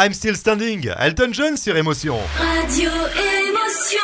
[0.00, 2.16] I'm Still Standing, Elton John sur Émotion.
[2.38, 3.98] Radio Émotion.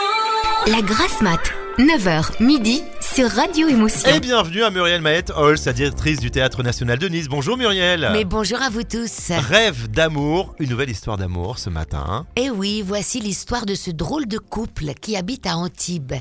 [0.66, 1.38] La grasse mat,
[1.78, 4.10] 9h midi sur Radio Émotion.
[4.12, 7.28] Et bienvenue à Muriel Maët Hall, sa directrice du Théâtre National de Nice.
[7.28, 8.08] Bonjour Muriel.
[8.12, 9.30] Mais bonjour à vous tous.
[9.30, 12.26] Rêve d'amour, une nouvelle histoire d'amour ce matin.
[12.34, 16.14] Et Eh oui, voici l'histoire de ce drôle de couple qui habite à Antibes.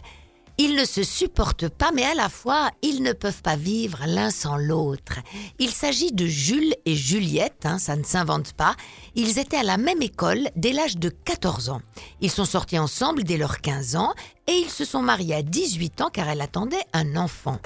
[0.65, 4.29] Ils ne se supportent pas, mais à la fois, ils ne peuvent pas vivre l'un
[4.29, 5.19] sans l'autre.
[5.59, 8.77] Il s'agit de Jules et Juliette, hein, ça ne s'invente pas.
[9.15, 11.81] Ils étaient à la même école dès l'âge de 14 ans.
[12.21, 14.13] Ils sont sortis ensemble dès leurs 15 ans
[14.47, 17.59] et ils se sont mariés à 18 ans car elle attendait un enfant.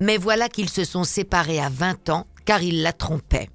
[0.00, 3.50] Mais voilà qu'ils se sont séparés à 20 ans car il la trompait.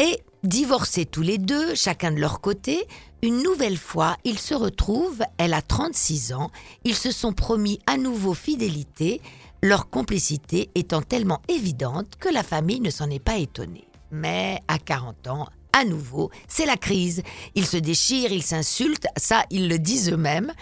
[0.00, 2.86] Et divorcés tous les deux, chacun de leur côté,
[3.22, 6.50] une nouvelle fois, ils se retrouvent, elle a 36 ans,
[6.84, 9.20] ils se sont promis à nouveau fidélité,
[9.62, 13.86] leur complicité étant tellement évidente que la famille ne s'en est pas étonnée.
[14.10, 17.22] Mais à 40 ans, à nouveau, c'est la crise.
[17.54, 20.52] Ils se déchirent, ils s'insultent, ça, ils le disent eux-mêmes.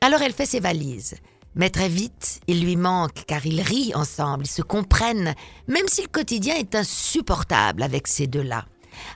[0.00, 1.14] Alors elle fait ses valises.
[1.54, 5.34] Mais très vite, il lui manque car ils rient ensemble, ils se comprennent,
[5.66, 8.66] même si le quotidien est insupportable avec ces deux-là.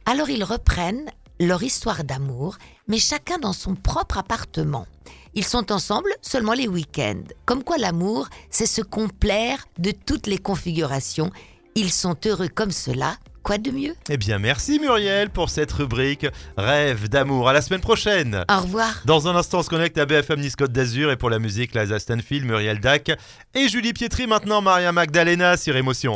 [0.06, 2.56] Alors ils reprennent leur histoire d'amour,
[2.88, 4.86] mais chacun dans son propre appartement.
[5.34, 7.24] Ils sont ensemble seulement les week-ends.
[7.46, 11.30] Comme quoi l'amour, c'est se complaire de toutes les configurations.
[11.74, 13.16] Ils sont heureux comme cela.
[13.42, 13.94] Quoi de mieux?
[14.08, 17.48] Eh bien merci Muriel pour cette rubrique Rêve d'amour.
[17.48, 18.44] À la semaine prochaine.
[18.48, 19.02] Au revoir.
[19.04, 21.74] Dans un instant, on se connecte à BFM Nice Côte d'Azur et pour la musique,
[21.74, 23.10] Laza Stanfield, Muriel Dac
[23.54, 24.28] et Julie Pietri.
[24.28, 26.10] Maintenant, Maria Magdalena sur Émotion.